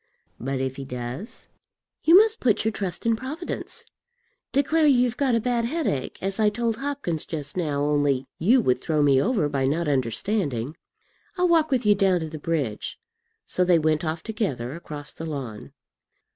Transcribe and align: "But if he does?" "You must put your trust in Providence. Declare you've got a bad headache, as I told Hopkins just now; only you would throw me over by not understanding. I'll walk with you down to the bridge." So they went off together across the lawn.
"But 0.39 0.59
if 0.59 0.77
he 0.77 0.83
does?" 0.83 1.47
"You 2.05 2.17
must 2.17 2.39
put 2.39 2.65
your 2.65 2.71
trust 2.71 3.05
in 3.05 3.15
Providence. 3.15 3.85
Declare 4.51 4.87
you've 4.87 5.15
got 5.15 5.35
a 5.35 5.39
bad 5.39 5.65
headache, 5.65 6.17
as 6.23 6.39
I 6.39 6.49
told 6.49 6.77
Hopkins 6.77 7.23
just 7.23 7.55
now; 7.55 7.83
only 7.83 8.25
you 8.39 8.61
would 8.61 8.81
throw 8.81 9.03
me 9.03 9.21
over 9.21 9.47
by 9.47 9.67
not 9.67 9.87
understanding. 9.87 10.75
I'll 11.37 11.47
walk 11.49 11.69
with 11.69 11.85
you 11.85 11.93
down 11.93 12.21
to 12.21 12.29
the 12.29 12.39
bridge." 12.39 12.97
So 13.45 13.63
they 13.63 13.77
went 13.77 14.03
off 14.03 14.23
together 14.23 14.73
across 14.73 15.13
the 15.13 15.27
lawn. 15.27 15.71